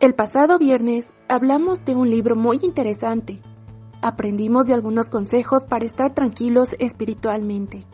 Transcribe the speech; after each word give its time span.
El 0.00 0.14
pasado 0.14 0.60
viernes 0.60 1.12
hablamos 1.28 1.84
de 1.84 1.96
un 1.96 2.08
libro 2.08 2.36
muy 2.36 2.60
interesante. 2.62 3.40
Aprendimos 4.00 4.66
de 4.66 4.74
algunos 4.74 5.10
consejos 5.10 5.64
para 5.64 5.86
estar 5.86 6.14
tranquilos 6.14 6.76
espiritualmente. 6.78 7.84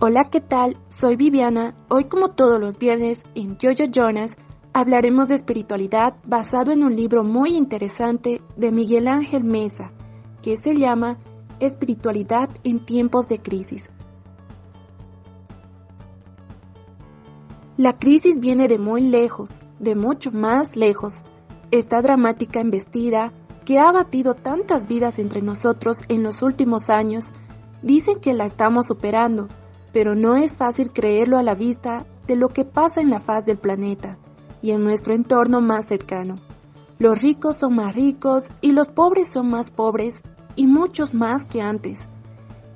Hola, 0.00 0.24
¿qué 0.28 0.40
tal? 0.40 0.76
Soy 0.88 1.14
Viviana. 1.14 1.76
Hoy 1.88 2.06
como 2.06 2.30
todos 2.30 2.58
los 2.58 2.76
viernes 2.80 3.22
en 3.36 3.56
Jojo 3.60 3.84
Jonas 3.92 4.32
hablaremos 4.72 5.28
de 5.28 5.36
espiritualidad 5.36 6.16
basado 6.26 6.72
en 6.72 6.82
un 6.82 6.96
libro 6.96 7.22
muy 7.22 7.54
interesante 7.54 8.42
de 8.56 8.72
Miguel 8.72 9.06
Ángel 9.06 9.44
Mesa, 9.44 9.92
que 10.42 10.56
se 10.56 10.74
llama 10.74 11.16
Espiritualidad 11.60 12.48
en 12.64 12.84
tiempos 12.84 13.28
de 13.28 13.38
crisis. 13.38 13.88
La 17.76 18.00
crisis 18.00 18.40
viene 18.40 18.66
de 18.66 18.80
muy 18.80 19.02
lejos, 19.02 19.60
de 19.80 19.96
mucho 19.96 20.30
más 20.30 20.76
lejos. 20.76 21.14
Esta 21.72 22.00
dramática 22.00 22.60
embestida, 22.60 23.32
que 23.64 23.80
ha 23.80 23.90
batido 23.90 24.34
tantas 24.34 24.86
vidas 24.86 25.18
entre 25.18 25.42
nosotros 25.42 25.98
en 26.08 26.22
los 26.22 26.42
últimos 26.42 26.88
años, 26.88 27.24
dicen 27.82 28.20
que 28.20 28.32
la 28.32 28.44
estamos 28.44 28.86
superando, 28.86 29.48
pero 29.92 30.14
no 30.14 30.36
es 30.36 30.56
fácil 30.56 30.92
creerlo 30.92 31.38
a 31.38 31.42
la 31.42 31.54
vista 31.54 32.06
de 32.28 32.36
lo 32.36 32.48
que 32.50 32.64
pasa 32.64 33.00
en 33.00 33.10
la 33.10 33.18
faz 33.18 33.44
del 33.44 33.58
planeta 33.58 34.16
y 34.62 34.70
en 34.70 34.84
nuestro 34.84 35.14
entorno 35.14 35.60
más 35.60 35.88
cercano. 35.88 36.36
Los 37.00 37.20
ricos 37.20 37.56
son 37.56 37.74
más 37.74 37.94
ricos 37.94 38.44
y 38.60 38.70
los 38.70 38.86
pobres 38.86 39.32
son 39.32 39.50
más 39.50 39.70
pobres 39.70 40.22
y 40.54 40.68
muchos 40.68 41.14
más 41.14 41.42
que 41.44 41.60
antes. 41.60 42.08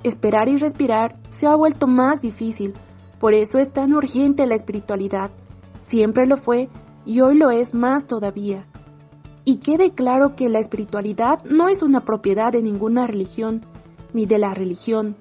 Esperar 0.03 0.49
y 0.49 0.57
respirar 0.57 1.17
se 1.29 1.47
ha 1.47 1.55
vuelto 1.55 1.87
más 1.87 2.21
difícil 2.21 2.73
por 3.19 3.33
eso 3.33 3.59
es 3.59 3.71
tan 3.71 3.93
urgente 3.93 4.45
la 4.45 4.55
espiritualidad. 4.55 5.31
Siempre 5.81 6.27
lo 6.27 6.37
fue 6.37 6.69
y 7.05 7.21
hoy 7.21 7.37
lo 7.37 7.51
es 7.51 7.73
más 7.73 8.07
todavía. 8.07 8.65
Y 9.43 9.57
quede 9.57 9.91
claro 9.91 10.35
que 10.35 10.49
la 10.49 10.59
espiritualidad 10.59 11.43
no 11.43 11.67
es 11.67 11.83
una 11.83 12.01
propiedad 12.01 12.51
de 12.51 12.63
ninguna 12.63 13.05
religión, 13.05 13.61
ni 14.13 14.25
de 14.25 14.39
la 14.39 14.53
religión. 14.53 15.15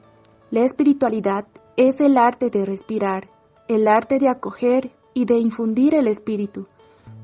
La 0.50 0.60
espiritualidad 0.60 1.46
es 1.76 2.00
el 2.00 2.16
arte 2.16 2.48
de 2.48 2.64
respirar, 2.64 3.28
el 3.68 3.86
arte 3.88 4.18
de 4.18 4.28
acoger 4.28 4.92
y 5.12 5.26
de 5.26 5.38
infundir 5.38 5.94
el 5.94 6.08
espíritu, 6.08 6.66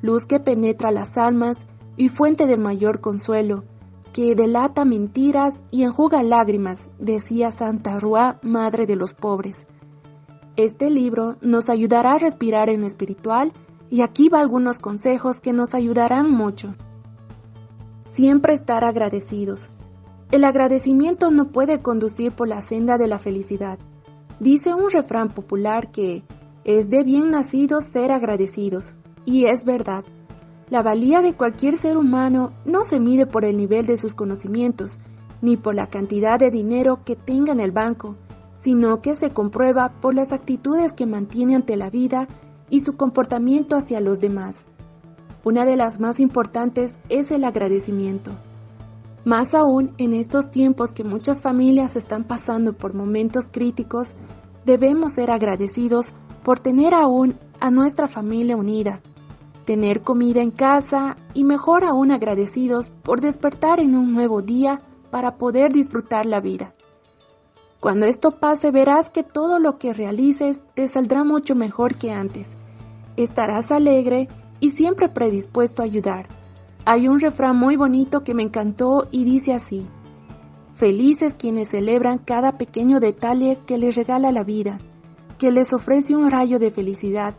luz 0.02 0.24
que 0.24 0.40
penetra 0.40 0.90
las 0.90 1.16
almas 1.16 1.66
y 1.96 2.08
fuente 2.08 2.46
de 2.46 2.56
mayor 2.56 3.00
consuelo, 3.00 3.64
que 4.12 4.34
delata 4.34 4.84
mentiras 4.84 5.62
y 5.70 5.84
enjuga 5.84 6.22
lágrimas, 6.22 6.90
decía 6.98 7.50
Santa 7.50 7.98
Rua, 8.00 8.40
madre 8.42 8.86
de 8.86 8.96
los 8.96 9.14
pobres. 9.14 9.66
Este 10.56 10.90
libro 10.90 11.36
nos 11.40 11.68
ayudará 11.68 12.12
a 12.12 12.18
respirar 12.18 12.68
en 12.68 12.80
lo 12.80 12.86
espiritual 12.86 13.52
y 13.90 14.02
aquí 14.02 14.28
va 14.28 14.40
algunos 14.40 14.78
consejos 14.78 15.40
que 15.40 15.52
nos 15.52 15.74
ayudarán 15.74 16.30
mucho. 16.30 16.74
Siempre 18.12 18.54
estar 18.54 18.84
agradecidos. 18.84 19.68
El 20.30 20.44
agradecimiento 20.44 21.32
no 21.32 21.50
puede 21.50 21.80
conducir 21.80 22.30
por 22.30 22.48
la 22.48 22.60
senda 22.60 22.98
de 22.98 23.08
la 23.08 23.18
felicidad. 23.18 23.78
Dice 24.38 24.72
un 24.72 24.90
refrán 24.90 25.28
popular 25.28 25.90
que 25.90 26.22
es 26.64 26.88
de 26.88 27.02
bien 27.02 27.30
nacidos 27.30 27.84
ser 27.92 28.12
agradecidos, 28.12 28.94
y 29.24 29.46
es 29.46 29.64
verdad. 29.64 30.04
La 30.68 30.82
valía 30.82 31.20
de 31.20 31.34
cualquier 31.34 31.74
ser 31.76 31.96
humano 31.96 32.52
no 32.64 32.84
se 32.84 33.00
mide 33.00 33.26
por 33.26 33.44
el 33.44 33.56
nivel 33.56 33.86
de 33.86 33.96
sus 33.96 34.14
conocimientos, 34.14 35.00
ni 35.42 35.56
por 35.56 35.74
la 35.74 35.88
cantidad 35.88 36.38
de 36.38 36.50
dinero 36.50 37.00
que 37.04 37.16
tenga 37.16 37.52
en 37.52 37.60
el 37.60 37.72
banco, 37.72 38.16
sino 38.56 39.00
que 39.00 39.16
se 39.16 39.30
comprueba 39.30 39.94
por 40.00 40.14
las 40.14 40.32
actitudes 40.32 40.92
que 40.94 41.06
mantiene 41.06 41.56
ante 41.56 41.76
la 41.76 41.90
vida 41.90 42.28
y 42.70 42.80
su 42.80 42.96
comportamiento 42.96 43.76
hacia 43.76 44.00
los 44.00 44.20
demás. 44.20 44.64
Una 45.44 45.64
de 45.64 45.76
las 45.76 46.00
más 46.00 46.20
importantes 46.20 46.98
es 47.08 47.30
el 47.30 47.44
agradecimiento. 47.44 48.30
Más 49.24 49.52
aún 49.52 49.92
en 49.98 50.14
estos 50.14 50.50
tiempos 50.50 50.92
que 50.92 51.04
muchas 51.04 51.42
familias 51.42 51.96
están 51.96 52.24
pasando 52.24 52.72
por 52.72 52.94
momentos 52.94 53.48
críticos, 53.50 54.14
debemos 54.64 55.12
ser 55.12 55.30
agradecidos 55.30 56.14
por 56.42 56.58
tener 56.58 56.94
aún 56.94 57.38
a 57.60 57.70
nuestra 57.70 58.08
familia 58.08 58.56
unida, 58.56 59.00
tener 59.66 60.00
comida 60.02 60.40
en 60.42 60.50
casa 60.50 61.16
y 61.34 61.44
mejor 61.44 61.84
aún 61.84 62.12
agradecidos 62.12 62.90
por 63.02 63.20
despertar 63.20 63.80
en 63.80 63.94
un 63.94 64.12
nuevo 64.14 64.40
día 64.40 64.80
para 65.10 65.36
poder 65.36 65.72
disfrutar 65.72 66.24
la 66.24 66.40
vida. 66.40 66.74
Cuando 67.80 68.06
esto 68.06 68.30
pase 68.30 68.70
verás 68.70 69.10
que 69.10 69.22
todo 69.22 69.58
lo 69.58 69.78
que 69.78 69.94
realices 69.94 70.62
te 70.74 70.86
saldrá 70.88 71.24
mucho 71.24 71.54
mejor 71.54 71.94
que 71.94 72.10
antes. 72.10 72.56
Estarás 73.16 73.70
alegre 73.70 74.28
y 74.60 74.70
siempre 74.70 75.08
predispuesto 75.08 75.82
a 75.82 75.84
ayudar. 75.84 76.26
Hay 76.84 77.08
un 77.08 77.20
refrán 77.20 77.56
muy 77.56 77.76
bonito 77.76 78.22
que 78.22 78.34
me 78.34 78.42
encantó 78.42 79.06
y 79.10 79.24
dice 79.24 79.52
así. 79.52 79.86
Felices 80.74 81.36
quienes 81.36 81.68
celebran 81.68 82.18
cada 82.18 82.52
pequeño 82.52 83.00
detalle 83.00 83.58
que 83.66 83.76
les 83.76 83.94
regala 83.94 84.32
la 84.32 84.44
vida, 84.44 84.78
que 85.38 85.50
les 85.50 85.72
ofrece 85.72 86.16
un 86.16 86.30
rayo 86.30 86.58
de 86.58 86.70
felicidad, 86.70 87.34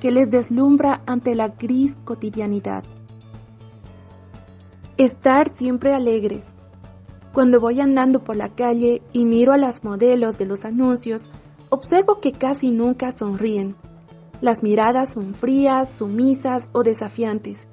que 0.00 0.10
les 0.10 0.30
deslumbra 0.30 1.02
ante 1.06 1.34
la 1.34 1.48
gris 1.48 1.96
cotidianidad. 2.04 2.84
Estar 4.98 5.48
siempre 5.48 5.94
alegres, 5.94 6.54
cuando 7.34 7.58
voy 7.58 7.80
andando 7.80 8.22
por 8.22 8.36
la 8.36 8.50
calle 8.50 9.02
y 9.12 9.24
miro 9.24 9.52
a 9.52 9.58
las 9.58 9.82
modelos 9.82 10.38
de 10.38 10.44
los 10.44 10.64
anuncios, 10.64 11.30
observo 11.68 12.20
que 12.20 12.30
casi 12.30 12.70
nunca 12.70 13.10
sonríen. 13.10 13.74
Las 14.44 14.62
miradas 14.62 15.14
son 15.14 15.32
frías, 15.32 15.90
sumisas 15.90 16.68
o 16.72 16.82
desafiantes, 16.82 17.66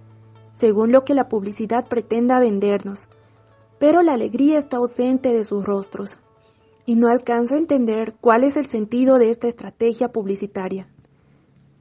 según 0.53 0.93
lo 0.93 1.03
que 1.03 1.13
la 1.13 1.27
publicidad 1.27 1.85
pretenda 1.85 2.39
vendernos. 2.39 3.09
Pero 3.77 4.01
la 4.01 4.13
alegría 4.13 4.57
está 4.57 4.77
ausente 4.77 5.33
de 5.33 5.43
sus 5.43 5.65
rostros, 5.65 6.17
y 6.85 6.95
no 6.95 7.09
alcanzo 7.09 7.55
a 7.55 7.57
entender 7.57 8.15
cuál 8.21 8.45
es 8.45 8.55
el 8.55 8.67
sentido 8.67 9.17
de 9.17 9.31
esta 9.31 9.49
estrategia 9.49 10.13
publicitaria. 10.13 10.87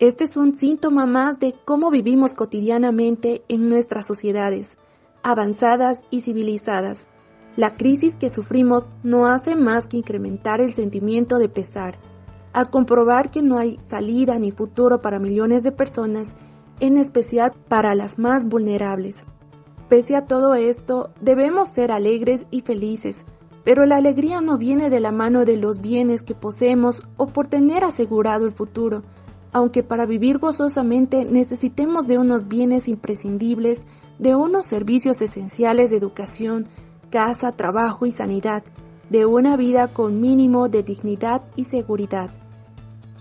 Este 0.01 0.25
es 0.25 0.37
un 0.37 0.57
síntoma 0.57 1.07
más 1.07 1.39
de 1.39 1.55
cómo 1.65 1.93
vivimos 1.93 2.35
cotidianamente 2.35 3.45
en 3.47 3.69
nuestras 3.69 4.07
sociedades, 4.09 4.77
avanzadas 5.23 6.01
y 6.11 6.23
civilizadas 6.23 7.07
la 7.57 7.77
crisis 7.77 8.17
que 8.17 8.31
sufrimos 8.31 8.87
no 9.03 9.27
hace 9.27 9.57
más 9.57 9.87
que 9.89 9.97
incrementar 9.97 10.61
el 10.61 10.73
sentimiento 10.73 11.39
de 11.39 11.49
pesar, 11.49 11.99
al 12.53 12.71
comprobar 12.71 13.31
que 13.31 13.43
no 13.43 13.59
hay 13.59 13.79
salida 13.79 14.39
ni 14.39 14.51
futuro 14.51 15.01
para 15.01 15.19
millones 15.19 15.63
de 15.63 15.73
personas, 15.73 16.35
en 16.81 16.97
especial 16.97 17.53
para 17.69 17.95
las 17.95 18.19
más 18.19 18.47
vulnerables. 18.47 19.25
Pese 19.89 20.17
a 20.17 20.25
todo 20.25 20.55
esto, 20.55 21.11
debemos 21.21 21.71
ser 21.71 21.91
alegres 21.91 22.47
y 22.51 22.61
felices, 22.61 23.27
pero 23.65 23.85
la 23.85 23.97
alegría 23.97 24.41
no 24.41 24.57
viene 24.57 24.89
de 24.89 25.01
la 25.01 25.13
mano 25.13 25.45
de 25.45 25.57
los 25.57 25.81
bienes 25.81 26.23
que 26.23 26.35
poseemos 26.35 27.03
o 27.17 27.27
por 27.27 27.49
tener 27.49 27.85
asegurado 27.85 28.47
el 28.47 28.53
futuro, 28.53 29.03
aunque 29.53 29.83
para 29.83 30.07
vivir 30.07 30.39
gozosamente 30.39 31.25
necesitemos 31.25 32.07
de 32.07 32.19
unos 32.19 32.47
bienes 32.49 32.89
imprescindibles, 32.89 33.85
de 34.19 34.35
unos 34.35 34.67
servicios 34.67 35.21
esenciales 35.23 35.91
de 35.91 35.97
educación, 35.97 36.69
casa, 37.11 37.53
trabajo 37.53 38.07
y 38.07 38.13
sanidad, 38.13 38.63
de 39.11 39.27
una 39.27 39.57
vida 39.57 39.89
con 39.89 40.21
mínimo 40.21 40.69
de 40.69 40.85
dignidad 40.85 41.43
y 41.57 41.65
seguridad. 41.65 42.31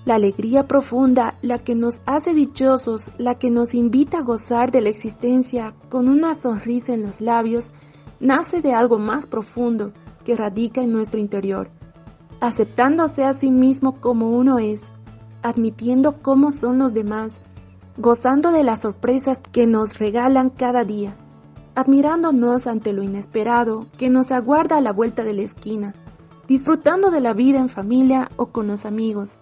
La 0.05 0.15
alegría 0.15 0.67
profunda, 0.67 1.35
la 1.41 1.59
que 1.59 1.75
nos 1.75 1.99
hace 2.05 2.33
dichosos, 2.33 3.11
la 3.17 3.35
que 3.35 3.51
nos 3.51 3.73
invita 3.73 4.19
a 4.19 4.23
gozar 4.23 4.71
de 4.71 4.81
la 4.81 4.89
existencia 4.89 5.73
con 5.89 6.07
una 6.07 6.35
sonrisa 6.35 6.93
en 6.93 7.01
los 7.01 7.19
labios, 7.19 7.65
nace 8.19 8.61
de 8.61 8.73
algo 8.73 8.99
más 8.99 9.25
profundo 9.25 9.91
que 10.23 10.35
radica 10.35 10.81
en 10.81 10.91
nuestro 10.91 11.19
interior, 11.19 11.69
aceptándose 12.39 13.23
a 13.23 13.33
sí 13.33 13.51
mismo 13.51 13.99
como 13.99 14.29
uno 14.29 14.59
es, 14.59 14.91
admitiendo 15.41 16.21
cómo 16.21 16.51
son 16.51 16.77
los 16.77 16.93
demás, 16.93 17.33
gozando 17.97 18.51
de 18.51 18.63
las 18.63 18.81
sorpresas 18.81 19.41
que 19.51 19.67
nos 19.67 19.97
regalan 19.97 20.49
cada 20.49 20.83
día 20.83 21.17
admirándonos 21.79 22.67
ante 22.67 22.91
lo 22.91 23.03
inesperado 23.03 23.87
que 23.97 24.09
nos 24.09 24.33
aguarda 24.33 24.75
a 24.75 24.81
la 24.81 24.91
vuelta 24.91 25.23
de 25.23 25.33
la 25.33 25.43
esquina, 25.43 25.95
disfrutando 26.45 27.09
de 27.09 27.21
la 27.21 27.33
vida 27.33 27.59
en 27.59 27.69
familia 27.69 28.29
o 28.35 28.47
con 28.47 28.67
los 28.67 28.85
amigos, 28.85 29.37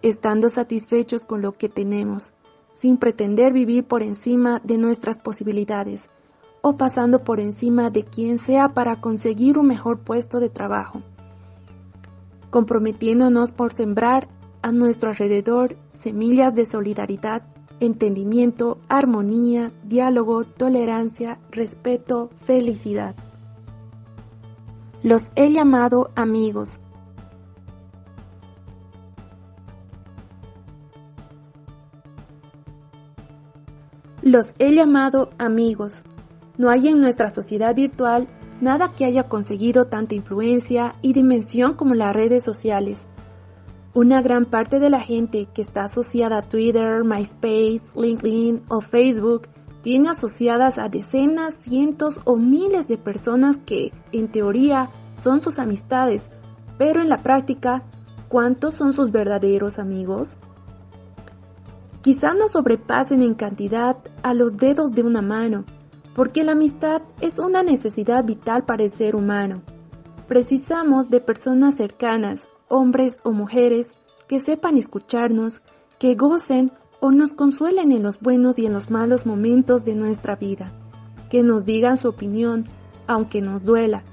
estando 0.00 0.50
satisfechos 0.50 1.22
con 1.22 1.42
lo 1.42 1.50
que 1.58 1.68
tenemos, 1.68 2.32
sin 2.72 2.96
pretender 2.96 3.52
vivir 3.52 3.84
por 3.84 4.04
encima 4.04 4.60
de 4.62 4.78
nuestras 4.78 5.18
posibilidades 5.18 6.08
o 6.62 6.76
pasando 6.76 7.24
por 7.24 7.40
encima 7.40 7.90
de 7.90 8.04
quien 8.04 8.38
sea 8.38 8.68
para 8.68 9.00
conseguir 9.00 9.58
un 9.58 9.66
mejor 9.66 9.98
puesto 10.04 10.38
de 10.38 10.48
trabajo, 10.48 11.02
comprometiéndonos 12.50 13.50
por 13.50 13.72
sembrar 13.72 14.28
a 14.62 14.70
nuestro 14.70 15.10
alrededor 15.10 15.76
semillas 15.90 16.54
de 16.54 16.66
solidaridad 16.66 17.42
entendimiento, 17.80 18.78
armonía, 18.88 19.72
diálogo, 19.84 20.44
tolerancia, 20.44 21.38
respeto, 21.50 22.30
felicidad. 22.44 23.14
Los 25.02 25.22
he 25.34 25.50
llamado 25.50 26.10
amigos. 26.14 26.78
Los 34.22 34.48
he 34.58 34.74
llamado 34.74 35.30
amigos. 35.38 36.02
No 36.58 36.68
hay 36.68 36.88
en 36.88 37.00
nuestra 37.00 37.30
sociedad 37.30 37.74
virtual 37.74 38.28
nada 38.60 38.92
que 38.94 39.06
haya 39.06 39.24
conseguido 39.24 39.86
tanta 39.86 40.14
influencia 40.14 40.94
y 41.00 41.14
dimensión 41.14 41.74
como 41.74 41.94
las 41.94 42.14
redes 42.14 42.44
sociales. 42.44 43.08
Una 43.92 44.22
gran 44.22 44.44
parte 44.44 44.78
de 44.78 44.88
la 44.88 45.00
gente 45.00 45.48
que 45.52 45.62
está 45.62 45.82
asociada 45.82 46.38
a 46.38 46.42
Twitter, 46.42 47.02
MySpace, 47.02 47.90
LinkedIn 47.96 48.62
o 48.68 48.80
Facebook 48.82 49.48
tiene 49.82 50.10
asociadas 50.10 50.78
a 50.78 50.88
decenas, 50.88 51.56
cientos 51.56 52.20
o 52.24 52.36
miles 52.36 52.86
de 52.86 52.98
personas 52.98 53.56
que, 53.56 53.90
en 54.12 54.30
teoría, 54.30 54.90
son 55.24 55.40
sus 55.40 55.58
amistades, 55.58 56.30
pero 56.78 57.00
en 57.00 57.08
la 57.08 57.16
práctica, 57.16 57.82
¿cuántos 58.28 58.74
son 58.74 58.92
sus 58.92 59.10
verdaderos 59.10 59.80
amigos? 59.80 60.36
Quizá 62.00 62.32
no 62.34 62.46
sobrepasen 62.46 63.22
en 63.22 63.34
cantidad 63.34 63.96
a 64.22 64.34
los 64.34 64.56
dedos 64.56 64.92
de 64.92 65.02
una 65.02 65.20
mano, 65.20 65.64
porque 66.14 66.44
la 66.44 66.52
amistad 66.52 67.02
es 67.20 67.40
una 67.40 67.64
necesidad 67.64 68.24
vital 68.24 68.64
para 68.64 68.84
el 68.84 68.92
ser 68.92 69.16
humano. 69.16 69.62
Precisamos 70.28 71.10
de 71.10 71.20
personas 71.20 71.76
cercanas, 71.76 72.48
hombres 72.70 73.20
o 73.24 73.32
mujeres, 73.32 73.92
que 74.28 74.40
sepan 74.40 74.78
escucharnos, 74.78 75.60
que 75.98 76.14
gocen 76.14 76.70
o 77.00 77.10
nos 77.10 77.34
consuelen 77.34 77.92
en 77.92 78.02
los 78.02 78.20
buenos 78.20 78.58
y 78.58 78.64
en 78.64 78.72
los 78.72 78.90
malos 78.90 79.26
momentos 79.26 79.84
de 79.84 79.94
nuestra 79.94 80.36
vida, 80.36 80.72
que 81.28 81.42
nos 81.42 81.66
digan 81.66 81.98
su 81.98 82.08
opinión, 82.08 82.64
aunque 83.06 83.42
nos 83.42 83.64
duela, 83.64 84.04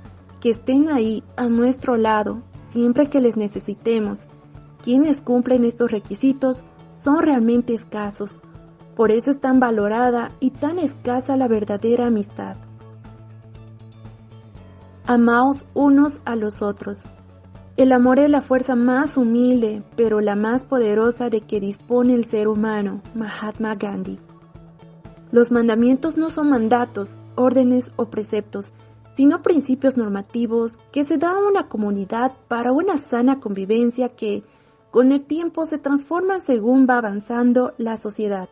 que 0.42 0.50
estén 0.50 0.90
ahí 0.90 1.24
a 1.38 1.48
nuestro 1.48 1.96
lado 1.96 2.42
siempre 2.62 3.10
que 3.10 3.22
les 3.22 3.38
necesitemos. 3.38 4.20
Quienes 4.84 5.22
cumplen 5.22 5.64
estos 5.64 5.92
requisitos 5.92 6.64
son 6.96 7.20
realmente 7.20 7.74
escasos, 7.74 8.32
por 8.96 9.12
eso 9.12 9.30
es 9.30 9.40
tan 9.40 9.60
valorada 9.60 10.30
y 10.40 10.50
tan 10.50 10.80
escasa 10.80 11.36
la 11.36 11.48
verdadera 11.48 12.08
amistad. 12.08 12.58
Amaos 15.06 15.66
unos 15.74 16.20
a 16.26 16.36
los 16.36 16.62
otros. 16.62 17.04
El 17.78 17.92
amor 17.92 18.18
es 18.18 18.28
la 18.28 18.42
fuerza 18.42 18.76
más 18.76 19.18
humilde, 19.18 19.84
pero 19.96 20.20
la 20.20 20.36
más 20.36 20.66
poderosa 20.66 21.30
de 21.30 21.42
que 21.42 21.60
dispone 21.60 22.16
el 22.16 22.26
ser 22.26 22.48
humano, 22.48 23.04
Mahatma 23.14 23.76
Gandhi. 23.76 24.18
Los 25.32 25.52
mandamientos 25.52 26.18
no 26.18 26.32
son 26.32 26.50
mandatos, 26.50 27.20
órdenes 27.36 27.92
o 27.96 28.06
preceptos, 28.06 28.74
sino 29.14 29.44
principios 29.44 29.96
normativos 29.96 30.72
que 30.92 31.04
se 31.04 31.20
dan 31.20 31.36
a 31.36 31.48
una 31.48 31.68
comunidad 31.68 32.32
para 32.48 32.72
una 32.72 32.98
sana 32.98 33.40
convivencia 33.40 34.10
que, 34.10 34.44
con 34.90 35.12
el 35.12 35.24
tiempo, 35.24 35.68
se 35.68 35.78
transforman 35.78 36.42
según 36.42 36.88
va 36.90 36.98
avanzando 36.98 37.74
la 37.78 37.98
sociedad. 37.98 38.50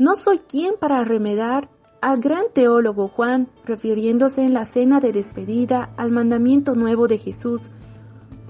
No 0.00 0.14
soy 0.16 0.40
quien 0.40 0.74
para 0.80 1.04
remedar 1.04 1.68
al 2.00 2.18
gran 2.18 2.46
teólogo 2.52 3.06
Juan, 3.06 3.46
refiriéndose 3.64 4.42
en 4.42 4.52
la 4.52 4.64
cena 4.64 4.98
de 4.98 5.12
despedida 5.12 5.94
al 5.96 6.10
mandamiento 6.10 6.74
nuevo 6.74 7.06
de 7.06 7.18
Jesús, 7.18 7.70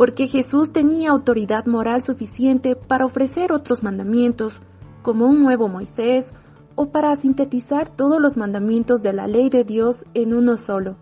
porque 0.03 0.27
Jesús 0.27 0.73
tenía 0.73 1.11
autoridad 1.11 1.67
moral 1.67 2.03
suficiente 2.03 2.75
para 2.75 3.07
ofrecer 3.07 3.53
otros 3.53 3.85
mandamientos, 3.85 4.61
como 5.01 5.27
un 5.27 5.41
nuevo 5.45 5.69
Moisés, 5.69 6.35
o 6.75 6.91
para 6.91 7.15
sintetizar 7.15 7.89
todos 7.89 8.21
los 8.21 8.37
mandamientos 8.37 9.01
de 9.01 9.13
la 9.13 9.29
ley 9.29 9.49
de 9.49 9.63
Dios 9.63 10.05
en 10.15 10.35
uno 10.35 10.57
solo. 10.57 10.97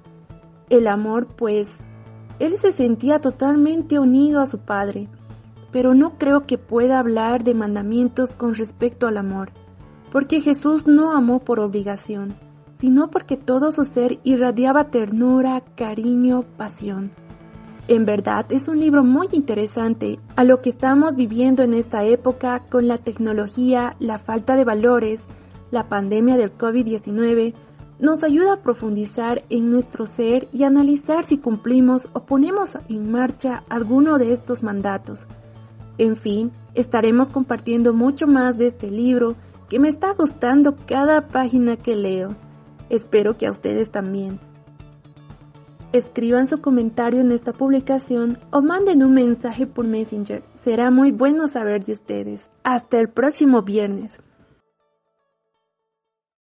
El 0.69 0.87
amor, 0.87 1.29
pues, 1.35 1.87
él 2.41 2.58
se 2.61 2.73
sentía 2.73 3.23
totalmente 3.23 3.99
unido 3.99 4.38
a 4.38 4.44
su 4.44 4.58
Padre, 4.58 5.08
pero 5.73 5.94
no 5.94 6.19
creo 6.19 6.43
que 6.46 6.58
pueda 6.58 6.99
hablar 6.99 7.43
de 7.43 7.55
mandamientos 7.55 8.37
con 8.37 8.53
respecto 8.53 9.06
al 9.06 9.17
amor, 9.17 9.50
porque 10.12 10.43
Jesús 10.43 10.87
no 10.87 11.17
amó 11.17 11.38
por 11.38 11.61
obligación, 11.61 12.35
sino 12.75 13.08
porque 13.08 13.38
todo 13.38 13.73
su 13.73 13.87
ser 13.87 14.20
irradiaba 14.25 14.91
ternura, 14.91 15.62
cariño, 15.75 16.44
pasión. 16.58 17.12
En 17.88 18.05
verdad 18.05 18.47
es 18.50 18.69
un 18.69 18.79
libro 18.79 19.03
muy 19.03 19.29
interesante 19.32 20.19
a 20.37 20.44
lo 20.44 20.59
que 20.59 20.71
estamos 20.71 21.17
viviendo 21.17 21.62
en 21.62 21.75
esta 21.75 22.05
época 22.05 22.61
con 22.71 22.87
la 22.87 22.99
tecnología, 22.99 23.97
la 23.99 24.19
falta 24.19 24.55
de 24.55 24.65
valores, 24.65 25.25
la 25.71 25.88
pandemia 25.88 26.37
del 26.37 26.56
COVID-19, 26.56 27.55
nos 27.99 28.25
ayuda 28.25 28.55
a 28.55 28.62
profundizar 28.62 29.43
en 29.50 29.71
nuestro 29.71 30.06
ser 30.06 30.49
y 30.53 30.65
analizar 30.65 31.25
si 31.25 31.38
cumplimos 31.38 32.09
o 32.12 32.25
ponemos 32.25 32.71
en 32.88 33.11
marcha 33.11 33.65
alguno 33.69 34.19
de 34.19 34.32
estos 34.32 34.62
mandatos. 34.62 35.27
En 35.99 36.17
fin, 36.17 36.50
estaremos 36.75 37.29
compartiendo 37.29 37.93
mucho 37.93 38.27
más 38.27 38.56
de 38.56 38.67
este 38.67 38.91
libro 38.91 39.37
que 39.69 39.79
me 39.79 39.88
está 39.88 40.15
gustando 40.15 40.75
cada 40.87 41.27
página 41.29 41.77
que 41.77 41.94
leo. 41.94 42.29
Espero 42.88 43.37
que 43.37 43.47
a 43.47 43.50
ustedes 43.50 43.91
también. 43.91 44.41
Escriban 45.92 46.46
su 46.46 46.60
comentario 46.60 47.20
en 47.20 47.32
esta 47.32 47.52
publicación 47.52 48.38
o 48.52 48.62
manden 48.62 49.02
un 49.02 49.12
mensaje 49.12 49.66
por 49.66 49.84
Messenger. 49.84 50.44
Será 50.54 50.92
muy 50.92 51.10
bueno 51.10 51.48
saber 51.48 51.82
de 51.82 51.94
ustedes. 51.94 52.48
Hasta 52.62 53.00
el 53.00 53.08
próximo 53.08 53.62
viernes. 53.62 54.20